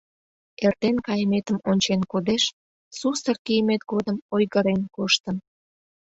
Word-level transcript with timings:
Эртен 0.65 0.95
кайыметым 1.07 1.57
ончен 1.69 2.01
кодеш, 2.11 2.43
сусыр 2.97 3.37
кийымет 3.45 3.81
годым 3.91 4.17
ойгырен 4.35 4.81
коштын... 4.95 5.35